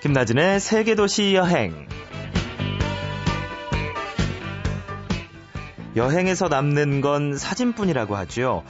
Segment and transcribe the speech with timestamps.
[0.00, 1.88] 김나진의 세계도시 여행.
[5.96, 8.62] 여행에서 남는 건 사진뿐이라고 하죠.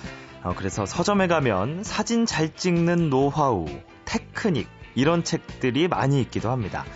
[0.43, 3.67] 어, 그래서 서점에 가면 사진 잘 찍는 노하우,
[4.07, 6.87] 테크닉, 이런 책들이 많이 있기도 합니다.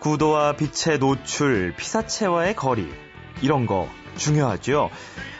[0.00, 2.92] 구도와 빛의 노출, 피사체와의 거리,
[3.40, 4.90] 이런 거 중요하죠.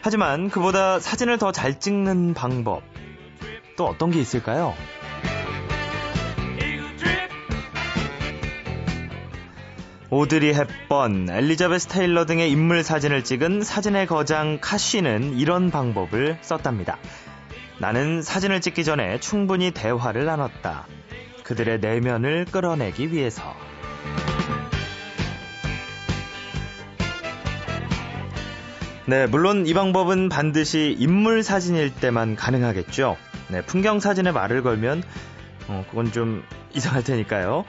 [0.01, 2.83] 하지만 그보다 사진을 더 잘 찍는 방법,
[3.77, 4.75] 또 어떤 게 있을까요?
[10.15, 16.99] 오드리 헵번, 엘리자베스 테일러 등의 인물 사진을 찍은 사진의 거장 카쉬는 이런 방법을 썼답니다.
[17.79, 20.87] 나는 사진을 찍기 전에 충분히 대화를 나눴다.
[21.45, 23.57] 그들의 내면을 끌어내기 위해서.
[29.07, 33.17] 네, 물론 이 방법은 반드시 인물 사진일 때만 가능하겠죠.
[33.49, 35.05] 네, 풍경 사진에 말을 걸면
[35.69, 36.45] 어, 그건 좀
[36.75, 37.65] 이상할 테니까요.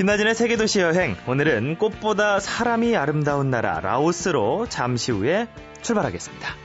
[0.00, 1.14] 김나진의 세계도시 여행.
[1.26, 5.46] 오늘은 꽃보다 사람이 아름다운 나라 라오스로 잠시 후에
[5.82, 6.56] 출발하겠습니다.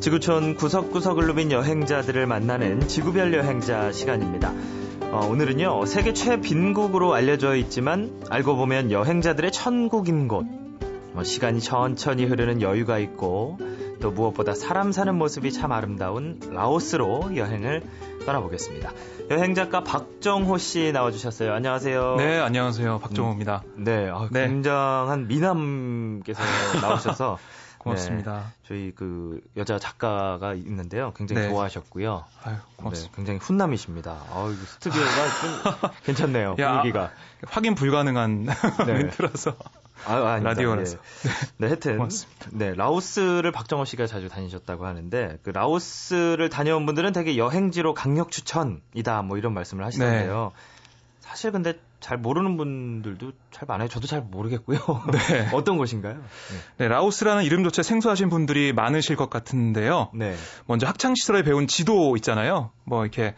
[0.00, 4.54] 지구촌 구석구석을 누빈 여행자들을 만나는 지구별 여행자 시간입니다.
[5.16, 10.44] 어, 오늘은요, 세계 최빈국으로 알려져 있지만 알고 보면 여행자들의 천국인 곳.
[11.14, 13.56] 뭐 시간이 천천히 흐르는 여유가 있고
[14.02, 17.82] 또 무엇보다 사람 사는 모습이 참 아름다운 라오스로 여행을
[18.26, 18.92] 떠나보겠습니다.
[19.30, 21.50] 여행 작가 박정호 씨 나와주셨어요.
[21.54, 22.16] 안녕하세요.
[22.18, 22.98] 네, 안녕하세요.
[22.98, 23.62] 박정호입니다.
[23.78, 24.46] 음, 네, 아, 네.
[24.46, 26.42] 굉장한 미남께서
[26.82, 27.38] 나오셔서
[27.86, 28.32] 고맙습니다.
[28.32, 31.12] 네, 저희 그 여자 작가가 있는데요.
[31.16, 31.48] 굉장히 네.
[31.48, 32.24] 좋아하셨고요.
[32.44, 33.12] 아유, 고맙습니다.
[33.12, 34.10] 네, 굉장히 훈남이십니다.
[34.10, 35.08] 아, 스튜디오가
[35.80, 36.56] 좀 괜찮네요.
[36.58, 37.12] 야, 분위기가.
[37.46, 38.52] 확인 불가능한 네.
[38.92, 39.56] 멘트라서.
[40.04, 40.96] 아, 라디오라서.
[40.96, 41.30] 네.
[41.58, 41.96] 네, 하여튼.
[41.96, 42.48] 고맙습니다.
[42.52, 49.22] 네, 라오스를 박정호 씨가 자주 다니셨다고 하는데, 그 라오스를 다녀온 분들은 되게 여행지로 강력 추천이다,
[49.22, 50.52] 뭐 이런 말씀을 하시는데요.
[50.54, 50.75] 네.
[51.26, 53.88] 사실 근데 잘 모르는 분들도 잘 많아요.
[53.88, 54.78] 저도 잘 모르겠고요.
[55.12, 55.48] 네.
[55.52, 56.14] 어떤 곳인가요?
[56.14, 56.22] 네.
[56.78, 56.88] 네.
[56.88, 60.10] 라오스라는 이름조차 생소하신 분들이 많으실 것 같은데요.
[60.14, 60.36] 네.
[60.66, 62.70] 먼저 학창 시절에 배운 지도 있잖아요.
[62.84, 63.34] 뭐 이렇게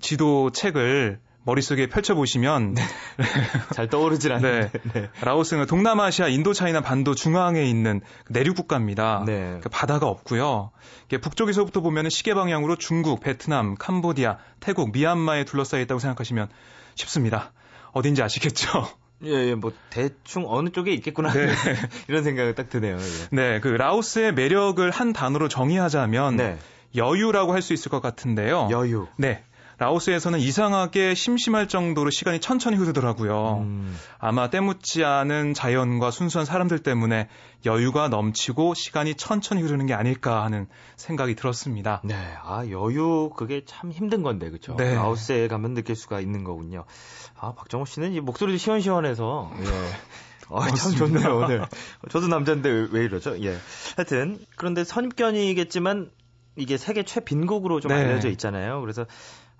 [0.00, 2.82] 지도 책을 머릿속에 펼쳐보시면 네.
[3.74, 5.00] 잘 떠오르질 않는데 네.
[5.00, 5.10] 네.
[5.22, 9.22] 라오스는 동남아시아, 인도차이나 반도 중앙에 있는 내륙 국가입니다.
[9.24, 9.38] 네.
[9.38, 10.70] 그러니까 바다가 없고요.
[11.22, 16.48] 북쪽에서부터 보면 시계 방향으로 중국, 베트남, 캄보디아, 태국, 미얀마에 둘러싸여 있다고 생각하시면
[16.94, 17.52] 쉽습니다.
[17.92, 18.88] 어딘지 아시겠죠?
[19.24, 21.48] 예, 예, 뭐 대충 어느 쪽에 있겠구나 네.
[22.08, 22.96] 이런 생각이 딱 드네요.
[22.96, 23.36] 예.
[23.36, 26.58] 네, 그 라오스의 매력을 한 단어로 정의하자면 네.
[26.96, 28.68] 여유라고 할 수 있을 것 같은데요.
[28.70, 29.06] 여유.
[29.16, 29.44] 네.
[29.80, 33.60] 라오스에서는 이상하게 심심할 정도로 시간이 천천히 흐르더라고요.
[33.62, 33.96] 음.
[34.18, 37.28] 아마 때묻지 않은 자연과 순수한 사람들 때문에
[37.64, 42.02] 여유가 넘치고 시간이 천천히 흐르는 게 아닐까 하는 생각이 들었습니다.
[42.04, 42.14] 네,
[42.44, 44.76] 아 여유 그게 참 힘든 건데 그렇죠.
[44.76, 44.94] 네.
[44.94, 46.84] 라오스에 가면 느낄 수가 있는 거군요.
[47.38, 49.64] 아 박정호 씨는 이 목소리도 시원시원해서 예.
[50.52, 51.64] 아, 참 좋네요, 오늘.
[52.10, 53.40] 저도 남자인데 왜 이러죠?
[53.40, 53.56] 예.
[53.96, 56.10] 하여튼, 그런데 선입견이겠지만,
[56.56, 57.98] 이게 세계 최빈국으로 좀 네.
[57.98, 58.80] 알려져 있잖아요.
[58.80, 59.06] 그래서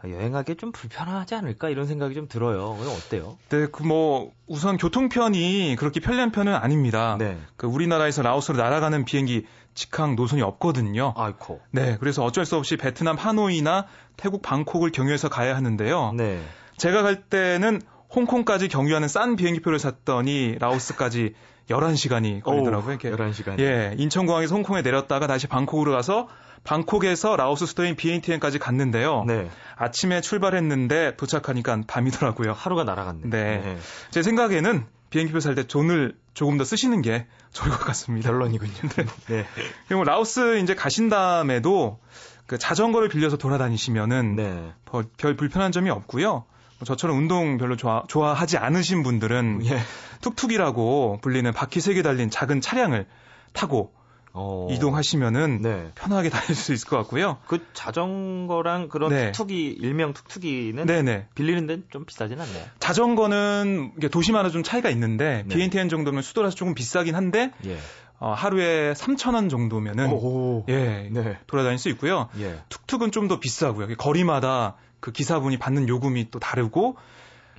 [0.05, 2.77] 여행하기 좀 불편하지 않을까 이런 생각이 좀 들어요.
[2.77, 3.37] 그럼 어때요?
[3.51, 7.17] 네, 그 뭐 우선 교통편이 그렇게 편리한 편은 아닙니다.
[7.19, 7.39] 네.
[7.57, 11.13] 그 우리나라에서 라오스로 날아가는 비행기 직항 노선이 없거든요.
[11.17, 11.61] 아이코.
[11.71, 16.13] 네, 그래서 어쩔 수 없이 베트남 하노이나 태국 방콕을 경유해서 가야 하는데요.
[16.17, 16.41] 네.
[16.77, 17.81] 제가 갈 때는
[18.15, 21.35] 홍콩까지 경유하는 싼 비행기표를 샀더니 라오스까지
[21.69, 22.95] 11시간이 걸리더라고요.
[22.95, 23.61] 오, 11시간.
[23.61, 26.29] 예, 인천공항에서 홍콩에 내렸다가 다시 방콕으로 가서
[26.65, 29.25] 방콕에서 라오스 수도인 비엔티엔까지 갔는데요.
[29.27, 29.51] 네.
[29.77, 32.53] 아침에 출발했는데 도착하니까 밤이더라고요.
[32.53, 33.23] 하루가 날아갔네.
[33.25, 33.59] 네.
[33.59, 33.79] 네.
[34.11, 38.31] 제 생각에는 비행기표 살 때 돈을 조금 더 쓰시는 게 좋을 것 같습니다.
[38.31, 38.73] 결론이군요.
[38.97, 39.05] 네.
[39.29, 39.47] 네.
[39.89, 41.99] 그리고 라오스 이제 가신 다음에도
[42.47, 44.73] 그 자전거를 빌려서 돌아다니시면은 네.
[45.17, 46.31] 별 불편한 점이 없고요.
[46.31, 49.79] 뭐 저처럼 운동 별로 좋아, 좋아하지 않으신 분들은 예.
[50.23, 53.07] 툭툭이라고 불리는 바퀴 세 개 달린 작은 차량을
[53.53, 53.93] 타고
[54.33, 54.69] 어...
[54.71, 55.91] 이동하시면은 네.
[55.95, 57.39] 편하게 다닐 수 있을 것 같고요.
[57.47, 59.33] 그 자전거랑 그런 네.
[59.33, 61.29] 툭툭이 일명 툭툭이는 네네.
[61.35, 62.65] 빌리는 데는 좀 비싸진 않나요?
[62.79, 65.55] 자전거는 도시마다 좀 차이가 있는데 네.
[65.55, 67.79] BNTN 정도면 수도라서 조금 비싸긴 한데 예.
[68.19, 70.67] 어, 하루에 3,000원 정도면은 오오.
[70.69, 71.39] 예, 네.
[71.47, 72.29] 돌아다닐 수 있고요.
[72.39, 72.61] 예.
[72.69, 73.97] 툭툭은 좀 더 비싸고요.
[73.97, 76.97] 거리마다 그 기사분이 받는 요금이 또 다르고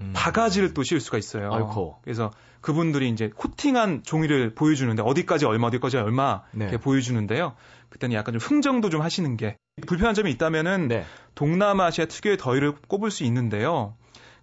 [0.01, 0.12] 음.
[0.15, 1.51] 바가지를 또 씌울 수가 있어요.
[1.53, 1.97] 아이고.
[2.03, 2.31] 그래서
[2.62, 6.66] 그분들이 이제 코팅한 종이를 보여주는데 어디까지 얼마 어디까지 얼마 네.
[6.66, 7.56] 이렇게 보여주는데요.
[7.90, 11.06] 그때는 약간 좀 흥정도 좀 하시는 게 불편한 점이 있다면은 네.
[11.36, 13.96] 동남아시아 특유의 더위를 꼽을 수 있는데요.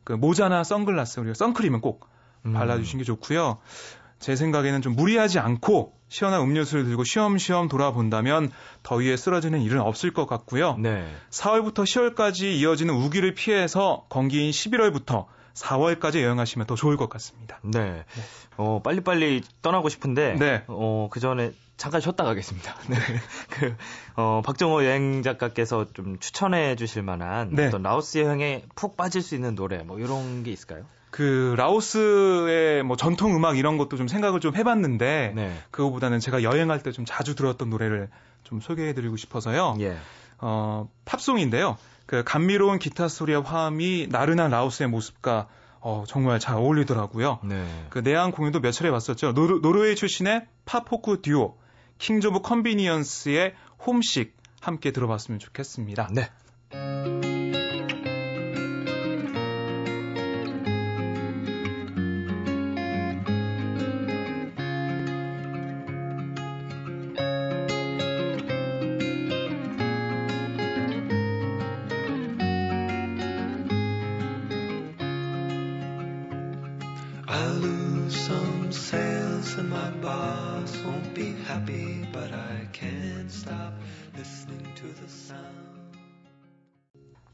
[0.05, 2.09] 그 모자나 선글라스 그리고 선크림은 꼭
[2.45, 2.53] 음.
[2.53, 3.59] 발라주시는 게 좋고요.
[4.19, 8.51] 제 생각에는 좀 무리하지 않고 시원한 음료수를 들고 쉬엄쉬엄 돌아본다면
[8.83, 10.77] 더위에 쓰러지는 일은 없을 것 같고요.
[10.79, 11.07] 네.
[11.31, 17.59] 4월부터 10월까지 이어지는 우기를 피해서 건기인 11월부터 4월까지 여행하시면 더 좋을 것 같습니다.
[17.63, 17.81] 네.
[17.81, 18.05] 네.
[18.57, 20.65] 어, 빨리빨리 떠나고 싶은데, 네.
[20.69, 22.75] 어, 그 전에 잠깐 쉬었다 가겠습니다.
[22.89, 22.97] 네.
[23.51, 23.77] 그,
[24.17, 27.67] 어, 박정호 여행 작가께서 좀 추천해 주실 만한 네.
[27.69, 30.85] 어떤 라오스 여행에 푹 빠질 수 있는 노래, 뭐 이런 게 있을까요?
[31.11, 35.57] 그 라오스의 뭐 전통 음악 이런 것도 좀 생각을 좀 해봤는데 네.
[35.71, 38.09] 그거보다는 제가 여행할 때 좀 자주 들었던 노래를
[38.45, 39.77] 좀 소개해드리고 싶어서요.
[39.81, 39.97] 예.
[40.39, 41.77] 어 팝송인데요.
[42.07, 45.49] 그 감미로운 기타 소리와 화음이 나른한 라오스의 모습과
[45.81, 47.41] 어, 정말 잘 어울리더라고요.
[47.45, 47.87] 네.
[47.91, 49.33] 그 내한 공연도 몇 차례 봤었죠.
[49.33, 51.57] 노르, 노르웨이 출신의 팝 포크 듀오
[51.99, 53.55] 킹즈 오브 컨비니언스의
[53.87, 56.11] 홈식 함께 들어봤으면 좋겠습니다.
[56.13, 57.38] 네.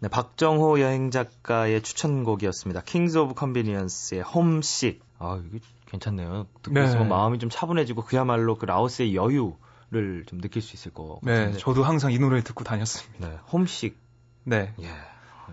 [0.01, 2.81] 네, 박정호 여행 작가의 추천곡이었습니다.
[2.81, 5.01] Kings of Convenience의 Homesick.
[5.21, 6.49] 아, 이게 괜찮네요.
[6.65, 6.87] 듣고 네.
[6.87, 11.53] 있으면 마음이 좀 차분해지고 그야말로 그 라오스의 여유를 좀 느낄 수 있을 것 네, 같은데.
[11.53, 13.29] 네, 저도 항상 이 노래를 듣고 다녔습니다.
[13.29, 13.97] 네, Homesick.
[14.43, 14.75] 네.
[14.81, 14.89] 예.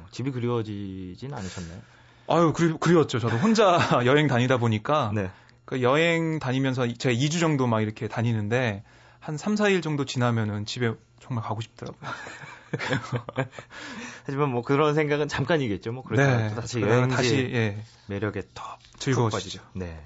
[0.10, 1.80] 집이 그리워지진 않으셨나요?
[2.28, 3.20] 아유, 그리, 그리웠죠.
[3.20, 5.30] 저도 혼자 여행 다니다 보니까 네.
[5.66, 8.84] 그 여행 다니면서 제가 2주 정도 막 이렇게 다니는데
[9.20, 12.10] 한 3, 4일 정도 지나면은 집에 정말 가고 싶더라고요.
[14.26, 15.92] 하지만 뭐 그런 생각은 잠깐이겠죠.
[15.92, 17.78] 뭐 그러니까 네, 다시 여행지 다시 예.
[18.08, 19.62] 매력에 더 즐거워지죠.
[19.74, 20.00] 네.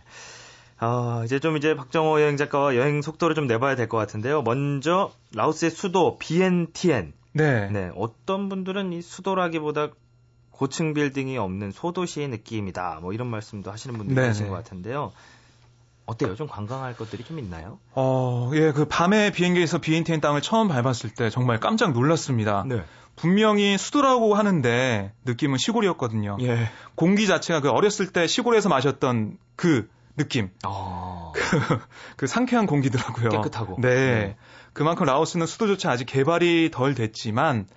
[0.78, 4.42] 아, 이제 좀 이제 박정호 여행 작가와 여행 속도를 좀 내봐야 될 것 같은데요.
[4.42, 7.14] 먼저 라오스의 수도 비엔티엔.
[7.34, 7.70] 네.
[7.70, 7.92] 네.
[7.96, 9.90] 어떤 분들은 이 수도라기보다
[10.56, 13.00] 고층 빌딩이 없는 소도시의 느낌이다.
[13.02, 14.28] 뭐 이런 말씀도 하시는 분들이 네.
[14.28, 15.12] 계신 것 같은데요.
[16.06, 16.36] 어때요?
[16.36, 17.78] 좀 관광할 것들이 좀 있나요?
[17.92, 22.64] 어, 예, 그 밤에 비행기에서 비엔티엔 땅을 처음 밟았을 때 정말 깜짝 놀랐습니다.
[22.68, 22.84] 네.
[23.18, 26.38] 분명히 수도라고 하는데 느낌은 시골이었거든요.
[26.42, 26.70] 예.
[26.96, 30.52] 공기 자체가 그 어렸을 때 시골에서 마셨던 그 느낌.
[30.66, 31.34] 어...
[31.36, 31.60] 그,
[32.16, 33.30] 그 상쾌한 공기더라고요.
[33.30, 33.82] 깨끗하고.
[33.82, 33.90] 네.
[33.90, 34.38] 네.
[34.72, 37.68] 그만큼 라오스는 수도조차 아직 개발이 덜 됐지만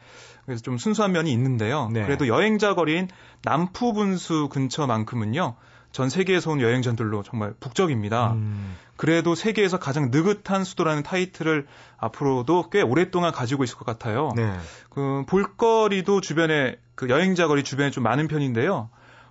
[0.49, 1.91] 그래서 좀 순수한 면이 있는데요.
[1.93, 2.03] 네.
[2.05, 3.09] 그래도 여행자 거리인
[3.43, 5.57] 남푸분수 근처만큼은요.
[5.93, 8.33] 전 세계에서 온 여행자들로 정말 북적입니다.
[8.33, 8.75] 음.
[8.97, 11.67] 그래도 세계에서 가장 느긋한 수도라는 타이틀을
[11.99, 14.31] 앞으로도 꽤 오랫동안 가지고 있을 것 같아요.
[14.37, 14.57] 네.
[14.89, 18.89] 그 볼거리도 주변에 그 여행자 거리 주변에 좀 많은 편인데요.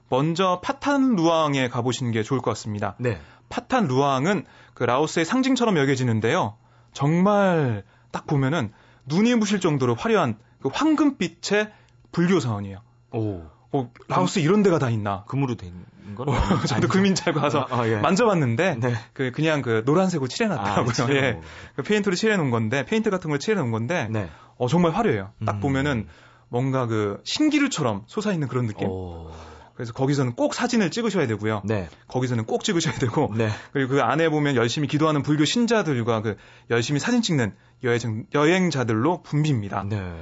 [0.10, 2.96] 먼저 파탄 루앙에 가보시는 게 좋을 것 같습니다.
[3.00, 3.20] 네.
[3.50, 6.58] 파탄 루앙은 그 라오스의 상징처럼 여겨지는데요.
[6.94, 8.72] 정말 딱 보면은
[9.08, 10.38] 눈이 부실 정도로 화려한
[10.68, 11.72] 그 황금빛의
[12.12, 12.80] 불교 사원이에요.
[13.12, 13.44] 오.
[13.72, 15.24] 어, 라오스 이런 데가 다 있나?
[15.28, 15.74] 금으로 된
[16.16, 16.30] 건?
[16.30, 16.34] 어,
[16.66, 17.98] 저도 금인 줄 알고 가서 아, 아, 예.
[17.98, 18.94] 만져봤는데 네.
[19.14, 21.06] 그 그냥 그 노란색으로 칠해놨더라고요.
[21.06, 21.42] 아, 예.
[21.76, 24.30] 그 페인트로 칠해놓은 건데 페인트 같은 걸 칠해놓은 건데 네.
[24.58, 25.32] 어 정말 화려해요.
[25.46, 25.60] 딱 음.
[25.60, 26.08] 보면은
[26.50, 28.88] 뭔가 그 신기루처럼 솟아있는 그런 느낌.
[28.88, 29.32] 오.
[29.76, 31.62] 그래서 거기서는 꼭 사진을 찍으셔야 되고요.
[31.64, 31.88] 네.
[32.08, 33.32] 거기서는 꼭 찍으셔야 되고.
[33.36, 33.50] 네.
[33.74, 36.36] 그리고 그 안에 보면 열심히 기도하는 불교 신자들과 그
[36.72, 39.88] 열심히 사진 찍는 여행, 여행자들로 붐빕니다.
[39.88, 40.16] 네.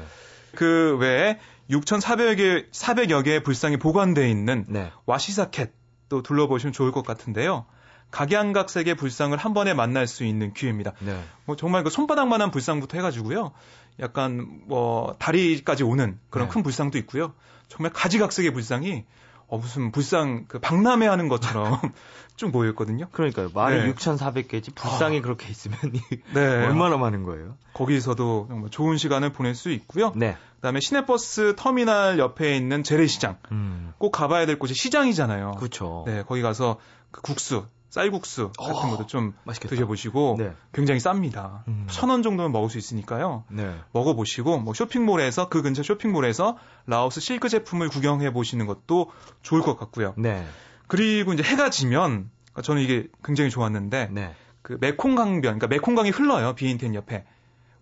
[0.56, 4.92] 그 외에 6,400여 개, 400여 개의 불상이 보관되어 있는 네.
[5.06, 7.66] 와시사켓도 둘러보시면 좋을 것 같은데요.
[8.12, 10.94] 각양각색의 불상을 한 번에 만날 수 있는 기회입니다.
[11.00, 11.20] 네.
[11.46, 13.52] 뭐 정말 그 손바닥만한 불상부터 해가지고요.
[14.00, 16.54] 약간 뭐 다리까지 오는 그런 네.
[16.54, 17.34] 큰 불상도 있고요.
[17.68, 19.06] 정말 가지각색의 불상이
[19.48, 21.80] 어, 무슨 불상, 그, 박람회 하는 것처럼
[22.36, 23.08] 쭉 모여있거든요.
[23.12, 23.50] 그러니까요.
[23.54, 23.94] 말이 네.
[23.94, 25.22] 6,400개지, 불상이 아.
[25.22, 25.78] 그렇게 있으면
[26.34, 26.42] 네.
[26.66, 27.56] 얼마나 많은 거예요?
[27.74, 30.12] 거기서도 정말 좋은 시간을 보낼 수 있고요.
[30.16, 30.36] 네.
[30.56, 33.38] 그 다음에 시내버스 터미널 옆에 있는 재래시장.
[33.52, 33.94] 음.
[33.98, 35.52] 꼭 가봐야 될 곳이 시장이잖아요.
[35.52, 36.04] 그렇죠.
[36.08, 36.80] 네, 거기 가서
[37.12, 39.74] 그 국수, 쌀국수 같은 어, 것도 좀 맛있겠다.
[39.74, 40.54] 드셔보시고 네.
[40.74, 41.66] 굉장히 쌉니다.
[41.70, 41.88] 음.
[41.90, 43.46] 천원 정도면 먹을 수 있으니까요.
[43.50, 43.74] 네.
[43.94, 49.12] 먹어보시고 뭐 쇼핑몰에서 그 근처 쇼핑몰에서 라오스 실크 제품을 구경해 보시는 것도
[49.44, 50.14] 좋을 것 같고요.
[50.18, 50.46] 네.
[50.88, 52.30] 그리고 이제 해가 지면
[52.62, 54.36] 저는 이게 굉장히 좋았는데 네.
[54.62, 57.24] 그 메콩강변, 그러니까 메콩강이 흘러요 비엔텐 옆에.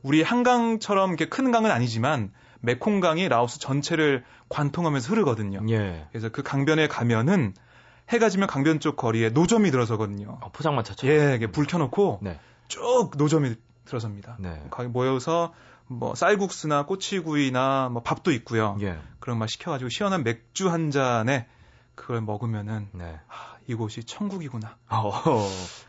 [0.03, 5.61] 우리 한강처럼 이렇게 큰 강은 아니지만 메콩강이 라오스 전체를 관통하면서 흐르거든요.
[5.69, 6.05] 예.
[6.11, 7.55] 그래서 그 강변에 가면은
[8.09, 10.39] 해가 지면 강변 쪽 거리에 노점이 들어서거든요.
[10.41, 11.15] 어, 포장마차처럼.
[11.15, 12.39] 예, 이게 불 켜놓고 네.
[12.67, 13.55] 쭉 노점이
[13.85, 14.37] 들어섭니다.
[14.39, 14.65] 네.
[14.69, 15.53] 거기 모여서
[15.87, 18.77] 뭐 쌀국수나 꼬치구이나 뭐 밥도 있고요.
[18.81, 18.97] 예.
[19.19, 21.47] 그런 막 시켜가지고 시원한 맥주 한 잔에
[21.95, 23.19] 그걸 먹으면은 네.
[23.27, 24.77] 아, 이곳이 천국이구나.
[24.89, 25.11] 어.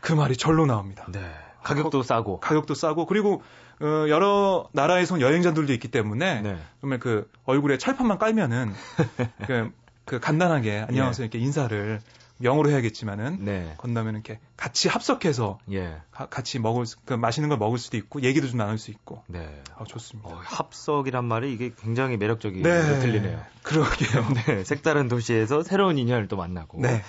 [0.01, 1.05] 그 말이 절로 나옵니다.
[1.11, 1.19] 네.
[1.63, 2.39] 가격도 싸고.
[2.39, 3.41] 가격도 싸고 그리고
[3.81, 6.57] 어, 여러 나라에서 여행자들도 있기 때문에 네.
[6.79, 8.73] 정말 그 얼굴에 철판만 깔면은
[9.47, 9.71] 그,
[10.05, 11.23] 그 간단하게 안녕하세요 네.
[11.23, 11.99] 이렇게 인사를
[12.43, 13.73] 영어로 해야겠지만은 네.
[13.77, 16.01] 건너면 이렇게 같이 합석해서 예.
[16.11, 19.63] 가, 같이 먹을 그 맛있는 걸 먹을 수도 있고 얘기도 좀 나눌 수 있고 네
[19.77, 20.29] 아, 좋습니다.
[20.29, 22.99] 어, 합석이란 말이 이게 굉장히 매력적이게 네.
[22.99, 23.41] 들리네요.
[23.63, 24.27] 그러게요.
[24.45, 26.81] 네 색다른 도시에서 새로운 인연을 또 만나고.
[26.81, 27.01] 네.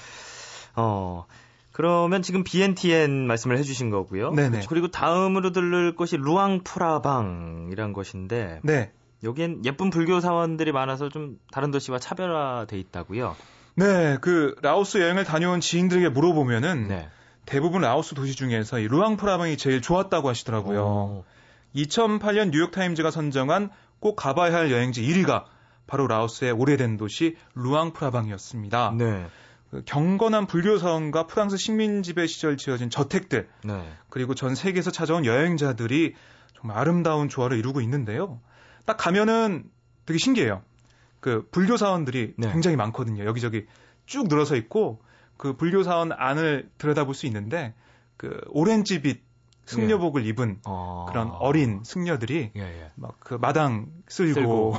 [0.77, 1.27] 어
[1.73, 4.31] 그러면 지금 BNTN 말씀을 해주신 거고요.
[4.31, 4.63] 네네.
[4.69, 8.61] 그리고 다음으로 들를 곳이 루앙프라방이란 곳인데.
[8.63, 8.93] 네.
[9.23, 13.37] 여기엔 예쁜 불교 사원들이 많아서 좀 다른 도시와 차별화돼 있다고요.
[13.77, 17.09] 네, 그 라오스 여행을 다녀온 지인들에게 물어보면은 네.
[17.45, 20.83] 대부분 라오스 도시 중에서 이 루앙프라방이 제일 좋았다고 하시더라고요.
[20.83, 21.25] 오.
[21.75, 23.71] 2008년 뉴욕타임즈가 선정한
[24.01, 25.45] 꼭 가봐야 할 여행지 1위가
[25.87, 28.95] 바로 라오스의 오래된 도시 루앙프라방이었습니다.
[28.97, 29.27] 네.
[29.71, 33.93] 그 경건한 불교 사원과 프랑스 식민 지배 시절 지어진 저택들 네.
[34.09, 36.15] 그리고 전 세계에서 찾아온 여행자들이
[36.59, 38.41] 정말 아름다운 조화를 이루고 있는데요.
[38.87, 39.65] 딱 가면은
[40.07, 40.63] 되게 신기해요.
[41.21, 42.53] 그 불교 사원들이 네.
[42.53, 43.25] 굉장히 많거든요.
[43.25, 43.67] 여기저기
[44.07, 45.03] 쭉 늘어서 있고
[45.37, 47.75] 그 불교 사원 안을 들여다볼 수 있는데
[48.17, 49.27] 그 오렌지빛
[49.67, 50.29] 승려복을 예.
[50.29, 51.07] 입은 어...
[51.09, 52.91] 그런 어린 승려들이 예, 예.
[52.95, 54.75] 막그 마당 쓸고, 쓸고.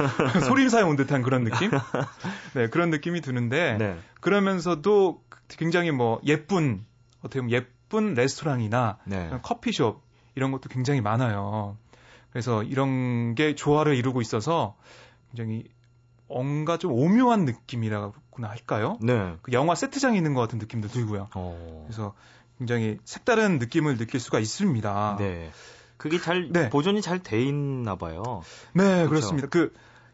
[0.48, 1.70] 소림사에 온 듯한 그런 느낌?
[2.56, 3.98] 네, 그런 느낌이 드는데 네.
[4.20, 6.86] 그러면서도 굉장히 뭐 예쁜
[7.20, 9.30] 어떻게 보면 예쁜 레스토랑이나 네.
[9.42, 10.02] 커피숍
[10.34, 11.76] 이런 것도 굉장히 많아요.
[12.30, 14.76] 그래서 이런 게 조화를 이루고 있어서
[15.30, 15.64] 굉장히
[16.28, 18.96] 뭔가 좀 오묘한 느낌이라고나 할까요?
[19.00, 19.34] 네.
[19.42, 21.28] 그 영화 세트장에 있는 것 같은 느낌도 들고요.
[21.34, 21.84] 어...
[21.86, 22.14] 그래서
[22.58, 25.16] 굉장히 색다른 느낌을 느낄 수가 있습니다.
[25.18, 25.50] 네.
[25.96, 26.70] 그게 잘 네.
[26.70, 28.42] 보존이 잘 돼 있나 봐요.
[28.72, 29.08] 네, 그렇죠?
[29.08, 29.48] 그렇습니다.
[29.48, 29.72] 그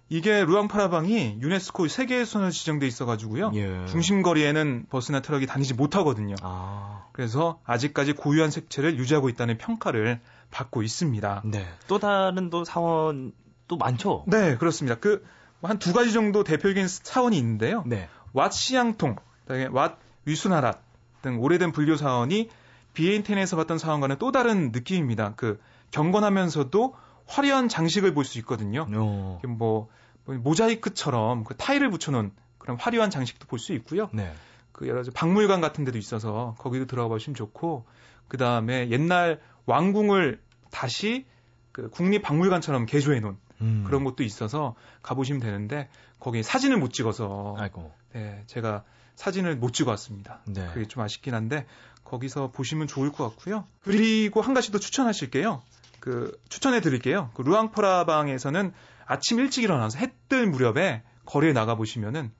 [0.08, 3.50] 이게 루앙프라방이 유네스코 세계유산으로 지정돼 있어가지고요.
[3.54, 3.87] 예.
[3.87, 6.37] 중심 거리에는 버스나 트럭이 다니지 못하거든요.
[6.42, 7.06] 아.
[7.12, 11.42] 그래서 아직까지 고유한 색채를 유지하고 있다는 평가를 받고 있습니다.
[11.46, 11.66] 네.
[11.88, 13.32] 또 다른 또 사원
[13.68, 14.24] 또 많죠.
[14.26, 14.96] 네, 그렇습니다.
[14.98, 15.24] 그
[15.62, 17.82] 한 두 가지 정도 대표적인 사원이 있는데요.
[17.86, 18.08] 네.
[18.34, 20.78] 왓 시양통, 그다음에 왓 위수나랏
[21.22, 22.50] 등 오래된 불교 사원이
[22.92, 25.34] 비엔텐에서 봤던 사원과는 또 다른 느낌입니다.
[25.34, 25.58] 그
[25.90, 26.94] 경건하면서도
[27.26, 28.86] 화려한 장식을 볼 수 있거든요.
[28.94, 29.40] 어.
[29.48, 29.88] 뭐,
[30.24, 34.08] 뭐 모자이크처럼 그 타일을 붙여놓은 그런 화려한 장식도 볼 수 있고요.
[34.12, 34.32] 네.
[34.72, 37.86] 그 여러 가지 박물관 같은 데도 있어서 거기도 들어가 보시면 좋고
[38.28, 41.26] 그 다음에 옛날 왕궁을 다시
[41.73, 43.85] 그 국립박물관처럼 개조해 놓은 음.
[43.87, 47.92] 그런 것도 있어서 가보시면 되는데 거기 사진을 못 찍어서 아이고.
[48.12, 50.40] 네, 제가 사진을 못 찍어 왔습니다.
[50.46, 50.66] 네.
[50.73, 51.66] 그게 좀 아쉽긴 한데
[52.04, 53.66] 거기서 보시면 좋을 것 같고요.
[53.82, 55.62] 그리고 한 가지 더 추천하실게요.
[56.00, 57.30] 그 추천해 드릴게요.
[57.35, 58.73] 그 루앙프라방에서는
[59.06, 62.32] 아침 일찍 일어나서 해 뜰 무렵에 거리에 나가 보시면은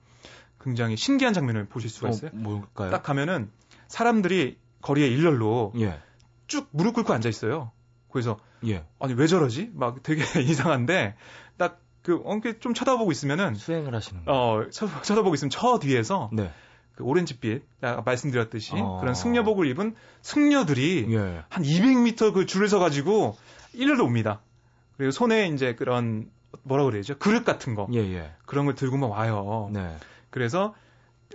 [0.59, 2.31] 굉장히 신기한 장면을 보실 수가 어, 있어요.
[2.33, 2.91] 어, 뭘까요?
[2.91, 3.49] 딱 가면은
[3.87, 5.99] 사람들이 거리에 일렬로 예.
[6.47, 7.71] 쭉 무릎 꿇고 앉아 있어요.
[8.11, 8.85] 그래서 예.
[8.99, 9.71] 아니 왜 저러지?
[9.73, 11.15] 막 되게 이상한데
[11.57, 14.31] 딱 그 엉게 좀 쳐다보고 있으면은 수행을 하시는 거.
[14.31, 16.49] 어 쳐, 쳐다보고 있으면 저 뒤에서 네.
[16.95, 19.01] 그 오렌지빛 아까 말씀드렸듯이 어...
[19.01, 21.43] 그런 승려복을 입은 승려들이 예.
[21.49, 23.35] 한 200m 그 줄을 서 가지고
[23.73, 24.39] 일렬로 옵니다.
[24.95, 26.29] 그리고 손에 이제 그런
[26.63, 27.17] 뭐라 그래야죠?
[27.17, 27.89] 그릇 같은 거.
[27.91, 28.31] 예, 예.
[28.45, 29.69] 그런 걸 들고만 와요.
[29.73, 29.97] 네.
[30.29, 30.75] 그래서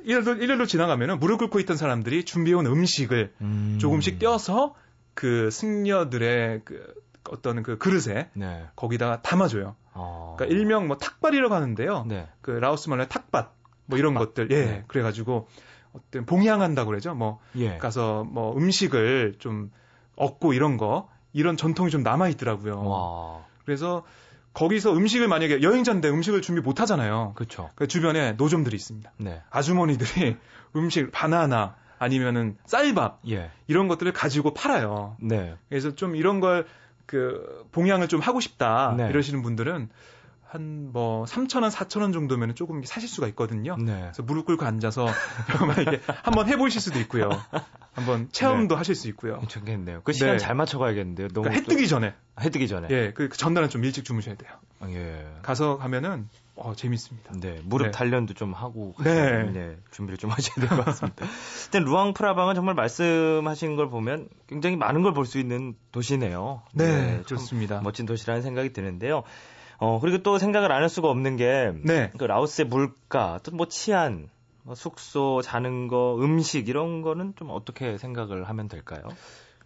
[0.05, 3.77] 일렬로, 일렬로 지나가면은 무릎 꿇고 있던 사람들이 준비해온 음식을 음...
[3.79, 4.75] 조금씩 떼어서
[5.15, 6.95] 그 승려들의 그
[7.31, 8.67] 어떤 그 그릇에 네.
[8.77, 9.77] 거기다가 담아줘요.
[9.95, 10.35] 어...
[10.37, 12.05] 그러니까 일명 뭐 탁발이라고 하는데요.
[12.09, 12.29] 네.
[12.41, 13.53] 그 라오스 말로 탁밭
[13.87, 14.35] 뭐 이런 탁밭.
[14.35, 14.85] 것들 예 네.
[14.89, 15.49] 그래가지고
[15.93, 17.15] 어떤 봉양한다고 그러죠.
[17.15, 17.77] 뭐 예.
[17.79, 19.71] 가서 뭐 음식을 좀
[20.17, 22.83] 얻고 이런 거 이런 전통이 좀 남아 있더라고요.
[22.85, 23.45] 와.
[23.65, 24.05] 그래서
[24.55, 27.33] 거기서 음식을 만약에 여행자인데 음식을 준비 못 하잖아요.
[27.37, 27.71] 그렇죠.
[27.75, 29.13] 그 주변에 노점들이 있습니다.
[29.19, 29.43] 네.
[29.51, 30.37] 아주머니들이
[30.77, 33.51] 음식 바나나 아니면은 쌀밥 예.
[33.67, 35.17] 이런 것들을 가지고 팔아요.
[35.21, 35.57] 네.
[35.69, 36.67] 그래서 좀 이런 걸
[37.07, 39.09] 그 봉양을 좀 하고 싶다 네.
[39.11, 39.91] 이러시는 분들은
[40.47, 43.77] 한뭐 3,000원, 4,000원 정도면 조금 사실 수가 있거든요.
[43.77, 44.01] 네.
[44.01, 45.07] 그래서 무릎 꿇고 앉아서
[45.81, 47.29] 이렇게 한번 해 보실 수도 있고요.
[47.93, 48.79] 한번 체험도 네.
[48.79, 49.39] 하실 수 있고요.
[49.41, 50.01] 괜찮겠네요.
[50.05, 50.39] 그 시간 네.
[50.39, 51.29] 잘 맞춰 가야겠는데요.
[51.29, 52.15] 너무 그러니까 해 뜨기 전에.
[52.41, 52.89] 해 뜨기 전에.
[52.91, 54.51] 예, 그 전날은 좀 일찍 주무셔야 돼요.
[54.81, 55.27] 아, 예.
[55.43, 57.33] 가서 가면은 어, 재밌습니다.
[57.41, 57.91] 네, 무릎 네.
[57.93, 59.51] 단련도 좀 하고 네.
[59.53, 59.77] 네.
[59.91, 61.27] 준비를 좀 하셔야 될 것 같습니다.
[61.67, 66.63] 일단 루앙 프라방은 정말 말씀하신 걸 보면 굉장히 많은 걸 볼 수 있는 도시네요.
[66.75, 67.81] 네, 네 좋습니다.
[67.83, 69.23] 멋진 도시라는 생각이 드는데요.
[69.79, 72.11] 어, 그리고 또 생각을 안 할 수가 없는 게, 네.
[72.19, 74.29] 그 라오스의 물가, 또 뭐 치안,
[74.63, 79.03] 뭐 숙소, 자는 거, 음식, 이런 거는 좀 어떻게 생각을 하면 될까요?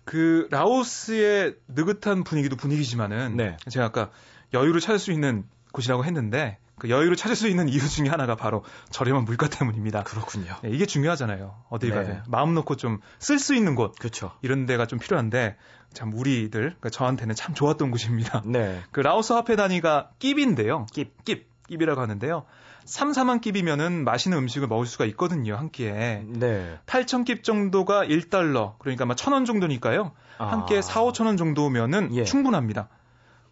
[0.05, 3.57] 그, 라오스의 느긋한 분위기도 분위기지만은, 네.
[3.69, 4.11] 제가 아까
[4.55, 5.45] 여유를 찾을 수 있는
[5.76, 10.02] 곳이라고 했는데 그 여유를 찾을 수 있는 이유 중에 하나가 바로 저렴한 물가 때문입니다.
[10.02, 10.54] 그렇군요.
[10.62, 11.54] 네, 이게 중요하잖아요.
[11.71, 11.97] 어딜 네.
[11.97, 14.33] 가든 마음 놓고 좀 쓸 수 있는 곳, 그렇죠.
[14.42, 15.56] 이런 데가 좀 필요한데
[15.92, 18.42] 참 우리들 그러니까 저한테는 참 좋았던 곳입니다.
[18.45, 18.83] 네.
[18.92, 20.87] 그 라오스 화폐 단위가 깁인데요.
[20.92, 22.45] 깁, 깁, 깁이라고 하는데요.
[22.85, 26.23] 3, 4만 깁이면은 맛있는 음식을 먹을 수가 있거든요, 한 끼에.
[26.25, 26.78] 네.
[26.87, 30.12] 8천 깁 정도가 1달러, 그러니까 아마 1,000원 정도니까요.
[30.38, 30.47] 아.
[30.47, 32.23] 한 끼에 4, 5천 원 정도면은 예.
[32.23, 32.88] 충분합니다.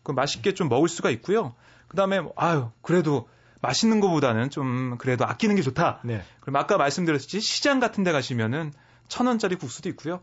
[0.04, 1.54] 그 맛있게 좀 먹을 수가 있고요.
[1.94, 3.28] 그다음에 뭐, 아유, 그래도
[3.62, 6.00] 맛있는 것보다는 좀 그래도 아끼는 게 좋다.
[6.04, 6.22] 네.
[6.40, 8.72] 그럼 아까 말씀드렸듯이 시장 같은 데 가시면은
[9.08, 10.20] 천 원짜리 국수도 있고요.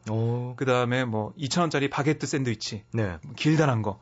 [0.58, 3.18] 그 다음에 뭐 이천 원짜리 바게트 샌드위치, 네.
[3.24, 4.00] 뭐 길다란 거,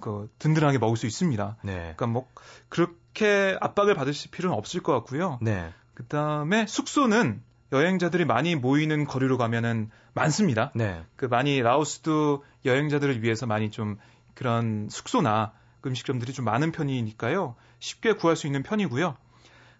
[0.00, 1.56] 그 든든하게 먹을 수 있습니다.
[1.62, 1.74] 네.
[1.74, 2.28] 그러니까 뭐
[2.68, 5.38] 그렇게 압박을 받으실 필요는 없을 것 같고요.
[5.40, 5.72] 네.
[5.94, 7.42] 그 다음에 숙소는
[7.72, 10.72] 여행자들이 많이 모이는 거리로 가면은 많습니다.
[10.74, 11.04] 네.
[11.16, 13.98] 그 많이 라오스도 여행자들을 위해서 많이 좀
[14.34, 15.52] 그런 숙소나
[15.88, 17.54] 음식점들이 좀 많은 편이니까요.
[17.78, 19.16] 쉽게 구할 수 있는 편이고요.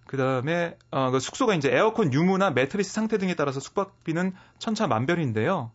[0.06, 5.70] 그 다음에 어, 그 숙소가 이제 에어컨 유무나 매트리스 상태 등에 따라서 숙박비는 천차만별인데요.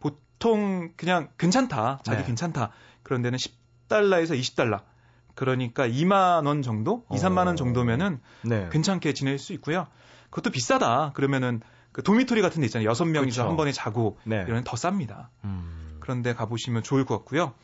[0.00, 2.26] 보통 그냥 괜찮다, 자기 네.
[2.26, 2.72] 괜찮다.
[3.02, 4.80] 그런 데는 10달러에서 20달러.
[5.34, 7.54] 그러니까 2만 원 정도, 2, 3만 원 어.
[7.54, 8.68] 정도면은 네.
[8.72, 9.86] 괜찮게 지낼 수 있고요.
[10.30, 11.12] 그것도 비싸다.
[11.14, 11.60] 그러면은
[11.92, 12.88] 그 도미토리 같은 데 있잖아요.
[12.88, 13.48] 여섯 명이서 그렇죠.
[13.48, 14.44] 한 번에 자고 네.
[14.48, 15.28] 이런 더 쌉니다.
[15.44, 15.98] 음.
[16.00, 17.54] 그런데 가보시면 좋을 것 같고요.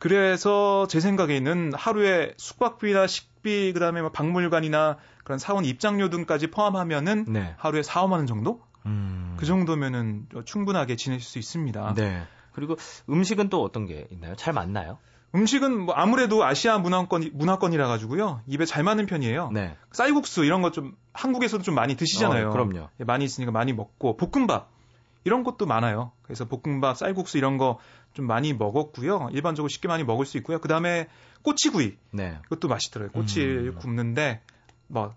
[0.00, 7.54] 그래서 제 생각에는 하루에 숙박비나 식비 그다음에 뭐 박물관이나 그런 사원 입장료 등까지 포함하면은 네.
[7.58, 8.62] 하루에 4, 5만 원 정도?
[8.86, 9.36] 음.
[9.38, 11.94] 그 정도면은 충분하게 지낼 수 있습니다.
[11.94, 12.22] 네.
[12.52, 12.76] 그리고
[13.10, 14.34] 음식은 또 어떤 게 있나요?
[14.36, 14.98] 잘 맞나요?
[15.34, 19.50] 음식은 뭐 아무래도 아시아 문화권 문화권이라 가지고요 입에 잘 맞는 편이에요.
[19.52, 19.76] 네.
[19.92, 22.48] 쌀국수 이런 것 좀 한국에서도 좀 많이 드시잖아요.
[22.48, 22.88] 어, 그럼요.
[23.00, 24.70] 예, 많이 있으니까 많이 먹고 볶음밥
[25.24, 26.12] 이런 것도 많아요.
[26.22, 27.78] 그래서 볶음밥, 쌀국수 이런 거
[28.12, 29.28] 좀 많이 먹었고요.
[29.32, 30.58] 일반적으로 쉽게 많이 먹을 수 있고요.
[30.60, 31.08] 그 다음에
[31.42, 31.96] 꼬치구이.
[32.12, 32.38] 네.
[32.44, 33.12] 그것도 맛있더라고요.
[33.12, 33.78] 꼬치를 음.
[33.78, 34.42] 굽는데
[34.88, 35.14] 뭐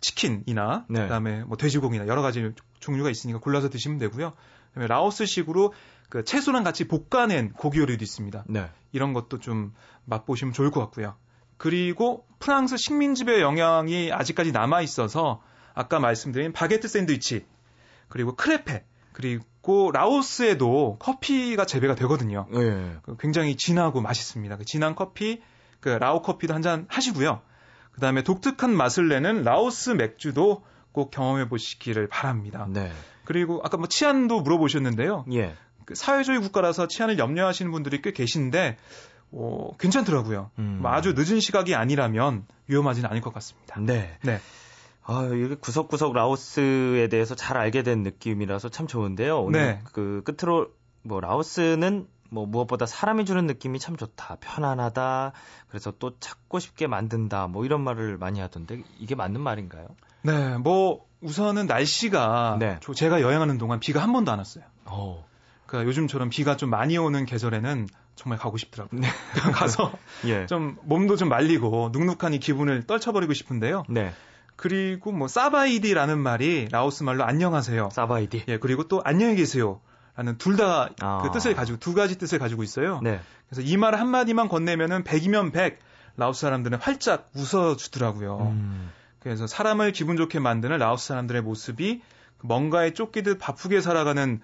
[0.00, 1.02] 치킨이나 네.
[1.02, 4.32] 그다음에 뭐 돼지고기나 여러 가지 종류가 있으니까 골라서 드시면 되고요.
[4.68, 5.72] 그다음에 라오스식으로
[6.08, 8.44] 그 채소랑 같이 볶아낸 고기 요리도 있습니다.
[8.46, 8.70] 네.
[8.92, 11.16] 이런 것도 좀 맛보시면 좋을 것 같고요.
[11.56, 15.42] 그리고 프랑스 식민지배 영향이 아직까지 남아 있어서
[15.74, 17.44] 아까 말씀드린 바게트 샌드위치
[18.08, 19.44] 그리고 크레페 그리고
[19.92, 22.46] 라오스에도 커피가 재배가 되거든요.
[22.50, 22.96] 네.
[23.20, 24.56] 굉장히 진하고 맛있습니다.
[24.56, 25.42] 그 진한 커피,
[25.80, 27.40] 그 라오 커피도 한 잔 하시고요.
[27.92, 32.66] 그 다음에 독특한 맛을 내는 라오스 맥주도 꼭 경험해 보시기를 바랍니다.
[32.68, 32.90] 네.
[33.24, 35.24] 그리고 아까 뭐 치안도 물어보셨는데요.
[35.32, 35.54] 예.
[35.84, 38.76] 그 사회주의 국가라서 치안을 염려하시는 분들이 꽤 계신데
[39.32, 40.50] 어, 괜찮더라고요.
[40.58, 40.78] 음.
[40.80, 43.78] 뭐 아주 늦은 시각이 아니라면 위험하지는 않을 것 같습니다.
[43.80, 44.16] 네.
[44.22, 44.40] 네.
[45.10, 49.40] 아, 이게 구석구석 라오스에 대해서 잘 알게 된 느낌이라서 참 좋은데요.
[49.40, 49.80] 오늘 네.
[49.94, 50.68] 그 끝으로
[51.02, 54.36] 뭐 라오스는 뭐 무엇보다 사람이 주는 느낌이 참 좋다.
[54.40, 55.32] 편안하다.
[55.68, 57.46] 그래서 또 찾고 싶게 만든다.
[57.46, 59.88] 뭐 이런 말을 많이 하던데 이게 맞는 말인가요?
[60.22, 62.78] 네, 뭐 우선은 날씨가 네.
[62.94, 64.64] 제가 여행하는 동안 비가 한 번도 안 왔어요.
[64.84, 65.26] 어.
[65.64, 69.00] 그러니까 요즘처럼 비가 좀 많이 오는 계절에는 정말 가고 싶더라고요.
[69.00, 69.08] 네.
[69.54, 69.90] 가서
[70.26, 70.44] 예.
[70.44, 73.84] 좀 몸도 좀 말리고 눅눅한 이 기분을 떨쳐버리고 싶은데요.
[73.88, 74.12] 네.
[74.58, 77.90] 그리고 뭐 사바이디라는 말이 라오스 말로 안녕하세요.
[77.92, 78.44] 사바이디.
[78.48, 79.80] 예, 그리고 또 안녕히 계세요.
[80.16, 81.30] 라는 둘 다그 아.
[81.32, 82.98] 뜻을 가지고 두 가지 뜻을 가지고 있어요.
[83.04, 83.20] 네.
[83.48, 85.78] 그래서 이 말 한마디만 건네면은 100이면 100
[86.16, 88.48] 라오스 사람들은 활짝 웃어 주더라고요.
[88.50, 88.90] 음.
[89.20, 92.02] 그래서 사람을 기분 좋게 만드는 라오스 사람들의 모습이
[92.42, 94.40] 뭔가에 쫓기듯 바쁘게 살아가는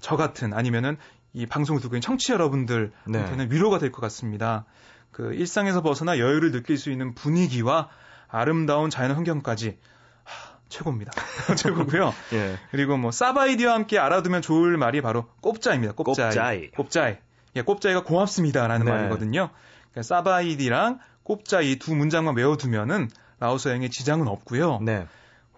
[0.00, 0.96] 저 같은 아니면은
[1.34, 3.54] 이 방송을 듣고 있는 청취자 여러분들한테는 네.
[3.54, 4.64] 위로가 될 것 같습니다.
[5.12, 7.90] 그 일상에서 벗어나 여유를 느낄 수 있는 분위기와
[8.28, 9.78] 아름다운 자연 환경까지
[10.24, 11.12] 하, 최고입니다.
[11.56, 12.14] 최고고요.
[12.34, 12.58] 예.
[12.70, 15.94] 그리고 뭐 사바이디와 함께 알아두면 좋을 말이 바로 꼽자입니다.
[15.94, 16.28] 꼽자이.
[16.28, 16.70] 꼽자이.
[16.72, 17.16] 꼽자이.
[17.56, 18.92] 예, 꼽자이가 고맙습니다라는 네.
[18.92, 19.50] 말이거든요.
[19.90, 23.08] 그러니까 사바이디랑 꼽자이 두 문장만 외워두면은
[23.40, 24.80] 라오스 여행에 지장은 없고요.
[24.82, 25.06] 네.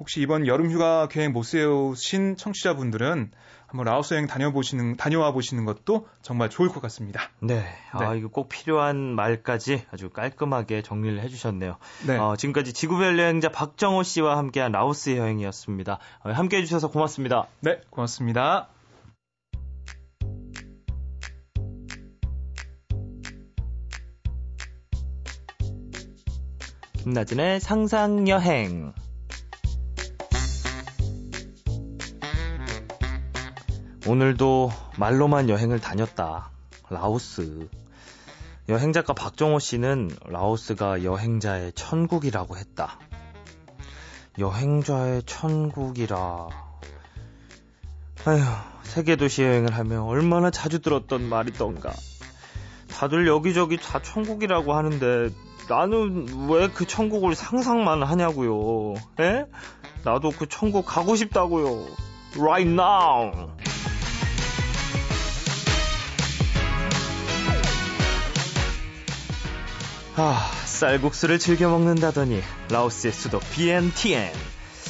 [0.01, 3.31] 혹시 이번 여름 휴가 계획 못 세우신 청취자분들은
[3.67, 7.31] 한번 라오스 여행 다녀보시는 다녀와 보시는 것도 정말 좋을 것 같습니다.
[7.41, 7.63] 네.
[7.93, 11.77] 아, 이거 꼭 필요한 말까지 아주 깔끔하게 정리를 해 주셨네요.
[12.07, 12.17] 네.
[12.17, 15.99] 어, 지금까지 지구별 여행자 박정호 씨와 함께한 라오스 여행이었습니다.
[16.25, 17.47] 어, 함께 해 주셔서 고맙습니다.
[17.61, 18.71] 네, 고맙습니다.
[27.05, 28.95] 김나진의 상상여행.
[34.07, 36.51] 오늘도 말로만 여행을 다녔다.
[36.89, 37.69] 라오스.
[38.69, 42.99] 여행작가 박정호 씨는 라오스가 여행자의 천국이라고 했다.
[44.39, 46.49] 여행자의 천국이라.
[48.25, 48.41] 아휴,
[48.85, 51.93] 세계 도시 여행을 하며 얼마나 자주 들었던 말이던가.
[52.91, 55.31] 다들 여기저기 다 천국이라고 하는데
[55.69, 58.95] 나는 왜 그 천국을 상상만 하냐고요.
[59.21, 59.45] 에?
[60.05, 61.87] 나도 그 천국 가고 싶다고요.
[62.39, 63.51] Right now.
[70.23, 74.31] 아, 쌀국수를 즐겨 먹는다더니 라오스의 수도 비엔티엔.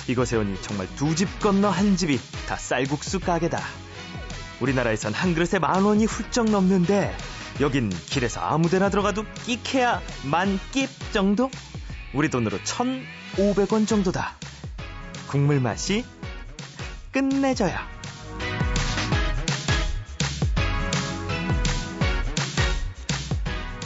[0.09, 3.62] 이곳에 오니 정말 두 집 건너 한 집이 다 쌀국수 가게다.
[4.59, 7.16] 우리나라에선 한 그릇에 만 원이 훌쩍 넘는데
[7.61, 11.49] 여긴 길에서 아무데나 들어가도 끼케야 만끼 정도?
[12.12, 14.35] 우리 돈으로 1,500원 정도다.
[15.29, 16.05] 국물 맛이
[17.12, 17.77] 끝내줘요.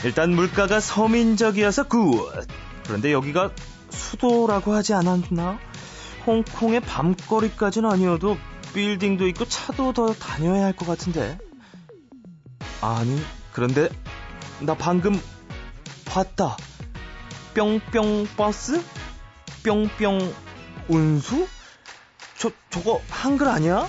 [0.05, 2.31] 일단 물가가 서민적이어서 good.
[2.85, 3.51] 그런데 여기가
[3.91, 5.59] 수도라고 하지 않았나?
[6.27, 8.37] 홍콩의 밤거리까지는 아니어도
[8.75, 11.39] 빌딩도 있고 차도 더 다녀야 할 것 같은데.
[12.81, 13.21] 아니,
[13.53, 13.89] 그런데
[14.61, 15.21] 나 방금
[16.05, 16.57] 봤다.
[17.55, 18.83] 뿅뿅 버스?
[19.65, 20.35] 뿅뿅
[20.89, 21.47] 운수?
[22.37, 23.89] 저, 저거 한글 아니야?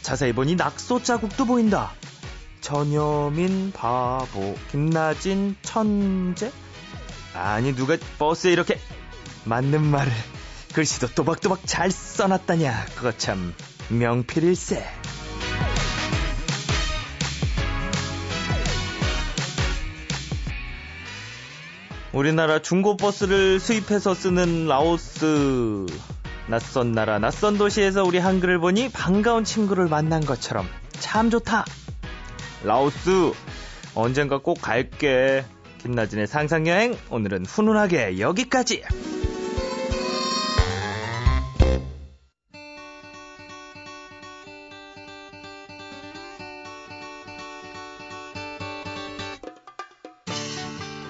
[0.00, 1.92] 자세히 보니 낙소 자국도 보인다.
[2.64, 6.50] 전여민 바보, 김나진 천재?
[7.34, 8.80] 아니, 누가 버스에 이렇게
[9.44, 10.10] 맞는 말을
[10.72, 12.86] 글씨도 또박또박 잘 써놨다냐.
[12.94, 13.52] 그거 참
[13.90, 14.82] 명필일세.
[22.14, 25.84] 우리나라 중고버스를 수입해서 쓰는 라오스.
[26.48, 31.66] 낯선 나라, 낯선 도시에서 우리 한글을 보니 반가운 친구를 만난 것처럼 참 좋다.
[32.64, 33.32] 라오스,
[33.94, 35.44] 언젠가 꼭 갈게.
[35.82, 38.82] 김나진의 상상여행, 오늘은 훈훈하게 여기까지.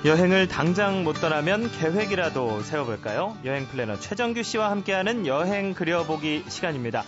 [0.04, 3.38] 여행을 당장 못 떠나면 계획이라도 세워볼까요?
[3.44, 7.04] 여행 플래너 최정규 씨와 함께하는 여행 그려보기 시간입니다.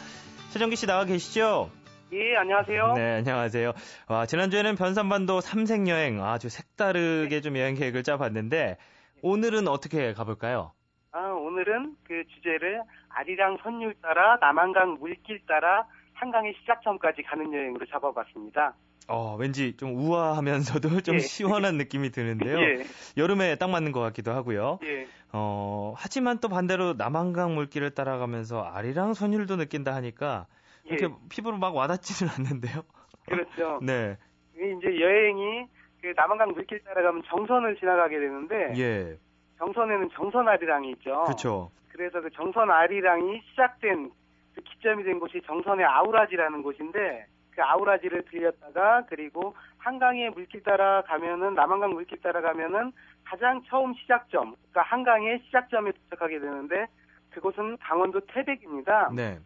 [0.53, 1.69] 최정규 씨 나와 계시죠?
[2.13, 2.93] 예, 안녕하세요.
[2.95, 3.73] 네, 안녕하세요.
[4.09, 8.77] 와, 지난주에는 변산반도 삼색여행 아주 색다르게 좀 여행 계획을 짜봤는데
[9.23, 10.73] 오늘은 어떻게 가볼까요?
[11.11, 18.75] 아, 오늘은 그 주제를 아리랑 선율 따라 남한강 물길 따라 한강의 시작점까지 가는 여행으로 잡아봤습니다.
[19.09, 21.19] 어, 왠지 좀 우아하면서도 좀 예.
[21.21, 22.59] 시원한 느낌이 드는데요.
[22.59, 22.85] 예.
[23.17, 24.79] 여름에 딱 맞는 것 같기도 하고요.
[24.85, 25.07] 예.
[25.33, 30.47] 어, 하지만 또 반대로 남한강 물길을 따라가면서 아리랑 선율도 느낀다 하니까
[30.87, 31.29] 이렇게 예.
[31.29, 32.83] 피부로 막 와닿지는 않는데요.
[33.27, 33.81] 그렇죠.
[33.83, 34.17] 네.
[34.55, 35.67] 이제 여행이
[36.01, 39.19] 그 남한강 물길 따라가면 정선을 지나가게 되는데 예.
[39.59, 41.25] 정선에는 정선 아리랑이 있죠.
[41.25, 41.71] 그렇죠.
[41.91, 44.11] 그래서 그 정선 아리랑이 시작된
[44.55, 51.55] 그 기점이 된 곳이 정선의 아우라지라는 곳인데 그 아우라지를 들렸다가 그리고 한강의 물길 따라 가면은
[51.55, 52.93] 남한강 물길 따라 가면은
[53.25, 56.87] 가장 처음 시작점, 그러니까 한강의 시작점에 도착하게 되는데
[57.31, 59.11] 그곳은 강원도 태백입니다.
[59.15, 59.39] 네.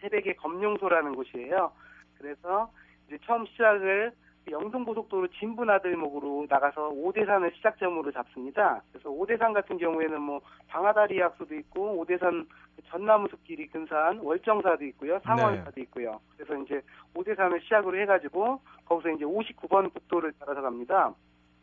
[0.00, 1.72] 태백의 검룡소라는 곳이에요.
[2.18, 2.70] 그래서
[3.06, 4.12] 이제 처음 시작을
[4.50, 8.82] 영동고속도로 진분아들목으로 나가서 오대산을 시작점으로 잡습니다.
[8.90, 12.46] 그래서 오대산 같은 경우에는 뭐 방아다리 약수도 있고 오대산
[12.86, 15.20] 전나무 숲길이 근사한 월정사도 있고요.
[15.20, 15.82] 상원사도 네.
[15.82, 16.20] 있고요.
[16.36, 16.80] 그래서 이제
[17.14, 21.14] 오대산을 시작으로 해가지고 거기서 이제 59번 국도를 따라서 갑니다.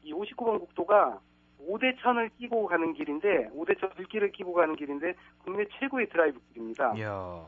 [0.04, 1.19] 이 59번 국도가
[1.60, 6.93] 오대천을 끼고 가는 길인데 오대천 들길을 끼고 가는 길인데 국내 최고의 드라이브 길입니다.
[6.95, 7.45] 이야.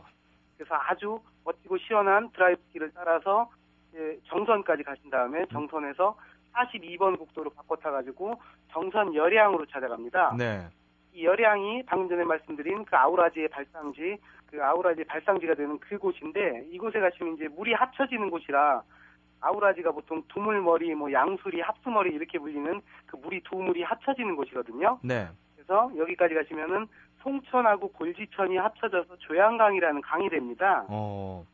[0.59, 3.49] 그래서 아주 멋지고 시원한 드라이브 길을 따라서
[4.27, 6.17] 정선까지 가신 다음에 정선에서
[6.53, 8.33] 42번 국도로 바꿔 타가지고
[8.71, 10.35] 정선 열양으로 찾아갑니다.
[10.37, 10.67] 네.
[11.13, 14.17] 이 열양이 방금 전에 말씀드린 그 아우라지의 발상지,
[14.47, 18.83] 그 아우라지의 발상지가 되는 그곳인데 이곳에 가시면 이제 물이 합쳐지는 곳이라
[19.39, 24.99] 아우라지가 보통 두물머리, 뭐 양수리, 합수머리 이렇게 불리는 그 물이 두 물이 합쳐지는 곳이거든요.
[25.03, 25.29] 네.
[25.69, 26.87] 그래서 여기까지 가시면은
[27.21, 30.83] 송천하고 골지천이 합쳐져서 조양강이라는 강이 됩니다.
[30.89, 31.45] 어.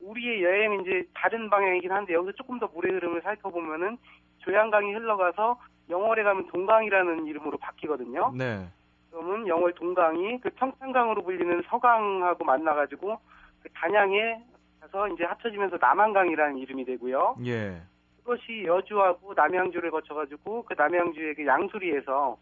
[0.00, 3.98] 우리의 여행은 이제 다른 방향이긴 한데 여기서 조금 더 물의 흐름을 살펴보면은
[4.38, 5.58] 조양강이 흘러가서
[5.90, 8.32] 영월에 가면 동강이라는 이름으로 바뀌거든요.
[8.36, 8.68] 네.
[9.10, 13.18] 그러면 영월 동강이 그 청산강으로 불리는 서강하고 만나가지고
[13.62, 14.40] 그 단양에
[14.80, 17.36] 가서 이제 합쳐지면서 남한강이라는 이름이 되고요.
[17.46, 17.80] 예.
[18.18, 22.36] 그것이 여주하고 남양주를 거쳐가지고 그 남양주의 그 양수리에서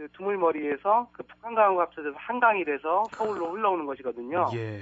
[0.00, 4.46] 그 두물머리에서 그 북한강하고 합쳐져서 한강이 돼서 서울로 흘러오는 것이거든요.
[4.54, 4.80] 예.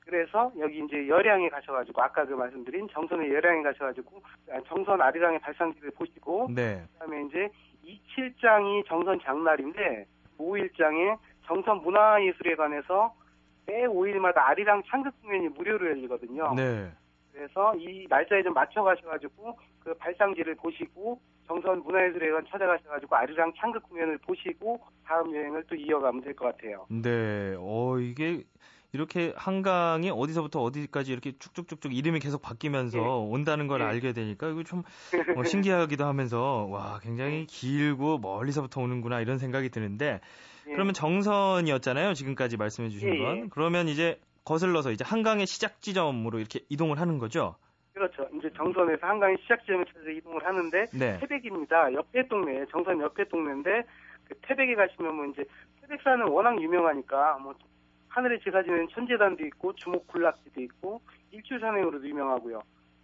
[0.00, 4.20] 그래서 여기 이제 열양에 가셔가지고 아까 그 말씀드린 정선의 열양에 가셔가지고
[4.66, 6.82] 정선 아리랑의 발상지를 보시고 네.
[6.94, 7.48] 그다음에 이제
[7.84, 10.06] 27장이 정선 장날인데
[10.40, 13.14] 5일장에 정선 문화예술에 관해서
[13.66, 16.52] 매 5일마다 아리랑 창극 공연이 무료로 열리거든요.
[16.56, 16.90] 네.
[17.32, 24.18] 그래서 이 날짜에 좀 맞춰 가셔가지고 그 발상지를 보시고 정선 문화예술회관 찾아가셔가지고 아리랑 창극 공연을
[24.18, 26.86] 보시고 다음 여행을 또 이어가면 될 것 같아요.
[26.88, 28.44] 네, 어 이게
[28.92, 33.04] 이렇게 한강이 어디서부터 어디까지 이렇게 쭉쭉쭉쭉 이름이 계속 바뀌면서 네.
[33.30, 33.86] 온다는 걸 네.
[33.86, 34.82] 알게 되니까 이거 좀
[35.36, 37.46] 어, 신기하기도 하면서 와 굉장히 네.
[37.48, 40.20] 길고 멀리서부터 오는구나 이런 생각이 드는데
[40.66, 40.72] 네.
[40.74, 47.00] 그러면 정선이었잖아요 지금까지 말씀해 주신 건 그러면 이제 거슬러서 이제 한강의 시작 지점으로 이렇게 이동을
[47.00, 47.56] 하는 거죠?
[48.02, 48.28] 그렇죠.
[48.36, 51.20] 이제 정선에서 한강의 시작 지점에 찾아서 이동을 하는데 네.
[51.20, 51.92] 태백입니다.
[51.92, 53.84] 옆에 동네, 정선 옆에 동네인데
[54.24, 55.44] 그 태백에 가시면 뭐 이제
[55.80, 57.54] 태백산은 워낙 유명하니까 뭐
[58.08, 62.60] 하늘에 제사 지는 천재단도 있고 주목 군락지도 있고 일출산행으로도 유명하고요.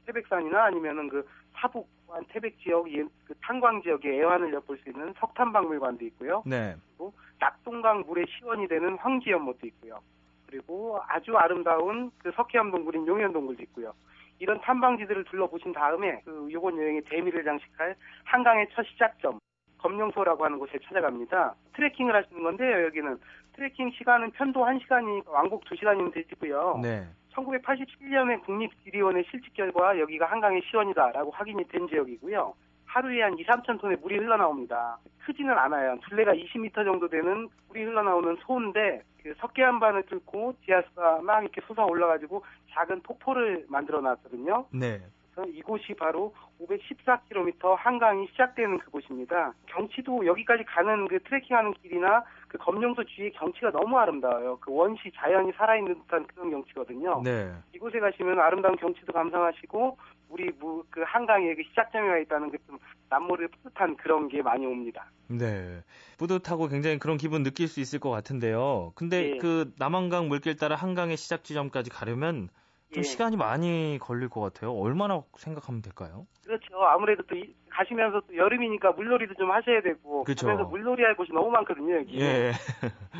[0.07, 1.89] 태백산이나 아니면은 그 사북
[2.31, 2.87] 태백 지역
[3.25, 6.43] 그 탄광 지역의 애환을 엿볼 수 있는 석탄박물관도 있고요.
[6.45, 6.75] 네.
[6.97, 10.01] 그리고 낙동강 물의 시원이 되는 황지연못도 있고요.
[10.47, 13.93] 그리고 아주 아름다운 그 석회암 동굴인 용현 동굴도 있고요.
[14.39, 19.39] 이런 탐방지들을 둘러보신 다음에 그 요번 여행의 대미를 장식할 한강의 첫 시작점
[19.79, 21.55] 검룡소라고 하는 곳에 찾아갑니다.
[21.75, 22.85] 트레킹을 하시는 건데요.
[22.87, 23.19] 여기는
[23.55, 26.81] 트레킹 시간은 편도 1시간이 왕복 2시간이면 되시고요.
[26.83, 27.07] 네.
[27.35, 32.55] 1987년에 국립지리원의 실측 결과 여기가 한강의 시원이다라고 확인이 된 지역이고요.
[32.99, 34.99] 하루에 한 2, 3천 톤의 물이 흘러나옵니다.
[35.25, 35.97] 크지는 않아요.
[36.09, 42.45] 둘레가 20m 정도 되는 물이 흘러나오는 소인데 그 석계한반을 뚫고 지하수가 막 이렇게 솟아 올라가지고
[42.71, 44.67] 작은 폭포를 만들어 놨거든요.
[44.73, 45.01] 네.
[45.47, 49.53] 이곳이 바로 514km 한강이 시작되는 그곳입니다.
[49.67, 54.59] 경치도 여기까지 가는 그 트레킹하는 길이나 그 검룡소 주위의 경치가 너무 아름다워요.
[54.61, 57.23] 그 원시 자연이 살아있는 듯한 그런 경치거든요.
[57.23, 57.53] 네.
[57.73, 59.97] 이곳에 가시면 아름다운 경치도 감상하시고
[60.29, 60.51] 우리
[60.91, 62.79] 그 한강에 그 시작점에 와 있다는 그 좀
[63.11, 65.11] 남모를 뿌듯한 그런 게 많이 옵니다.
[65.29, 65.83] 네.
[66.19, 68.93] 뿌듯하고 굉장히 그런 기분 느낄 수 있을 것 같은데요.
[68.95, 69.39] 근데 네.
[69.39, 72.49] 그 남한강 물길 따라 한강의 시작 지점까지 가려면
[72.93, 73.03] 좀 예.
[73.03, 74.73] 시간이 많이 걸릴 것 같아요.
[74.73, 76.27] 얼마나 생각하면 될까요?
[76.45, 76.83] 그렇죠.
[76.83, 77.37] 아무래도 또
[77.71, 80.47] 가시면서 또 여름이니까 물놀이도 좀 하셔야 되고 그렇죠.
[80.47, 81.97] 그래서 물놀이 할 곳이 너무 많거든요.
[81.97, 82.21] 여기.
[82.21, 82.53] 예.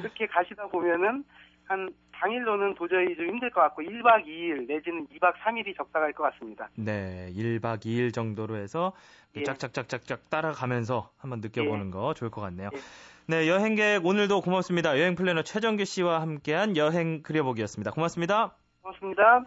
[0.01, 1.25] 이렇게 가시다 보면은
[1.65, 1.91] 한
[2.21, 6.69] 당일로는 도저히 좀 힘들 것 같고 1박 2일 내지는 2박 3일이 적당할 것 같습니다.
[6.75, 8.93] 네, 1박 2일 정도로 해서
[9.37, 9.45] 예.
[9.45, 11.91] 짝짝짝짝짝 따라가면서 한번 느껴보는 예.
[11.91, 12.71] 거 좋을 것 같네요.
[12.73, 12.79] 예.
[13.27, 14.99] 네, 여행객 오늘도 고맙습니다.
[14.99, 17.91] 여행 플래너 최정규 씨와 함께한 여행 그려보기였습니다.
[17.91, 18.55] 고맙습니다.
[18.83, 19.45] 고맙습니다.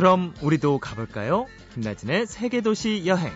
[0.00, 1.44] 그럼 우리도 가볼까요?
[1.74, 3.30] 김나진의 세계도시 여행.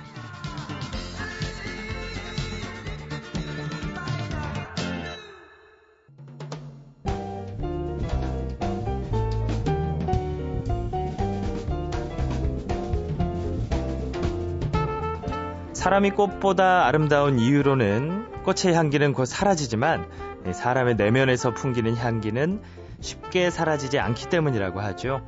[15.74, 20.08] 사람이 꽃보다 아름다운 이유로는 꽃의 향기는 곧 사라지지만
[20.50, 22.62] 사람의 내면에서 풍기는 향기는
[23.02, 25.20] 쉽게 사라지지 않기 때문이라고 하죠.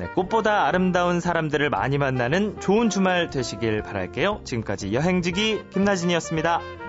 [0.00, 4.40] 네, 꽃보다 아름다운 사람들을 많이 만나는 좋은 주말 되시길 바랄게요.
[4.44, 6.79] 지금까지 여행지기 김나진이었습니다.